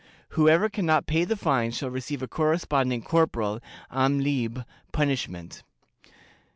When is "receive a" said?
1.91-2.27